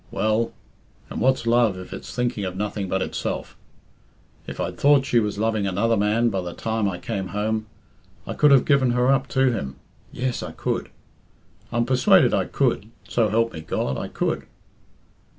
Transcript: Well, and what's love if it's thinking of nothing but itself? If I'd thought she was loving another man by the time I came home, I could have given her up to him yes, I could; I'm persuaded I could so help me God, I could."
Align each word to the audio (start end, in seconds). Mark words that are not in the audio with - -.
Well, 0.09 0.51
and 1.11 1.21
what's 1.21 1.45
love 1.45 1.77
if 1.77 1.93
it's 1.93 2.11
thinking 2.15 2.43
of 2.43 2.57
nothing 2.57 2.89
but 2.89 3.03
itself? 3.03 3.55
If 4.47 4.59
I'd 4.59 4.79
thought 4.79 5.05
she 5.05 5.19
was 5.19 5.37
loving 5.37 5.67
another 5.67 5.95
man 5.95 6.29
by 6.29 6.41
the 6.41 6.53
time 6.55 6.89
I 6.89 6.97
came 6.97 7.27
home, 7.27 7.67
I 8.25 8.33
could 8.33 8.49
have 8.49 8.65
given 8.65 8.93
her 8.93 9.09
up 9.11 9.27
to 9.27 9.51
him 9.51 9.75
yes, 10.11 10.41
I 10.41 10.53
could; 10.53 10.89
I'm 11.71 11.85
persuaded 11.85 12.33
I 12.33 12.45
could 12.45 12.89
so 13.07 13.29
help 13.29 13.53
me 13.53 13.61
God, 13.61 13.95
I 13.95 14.07
could." 14.07 14.47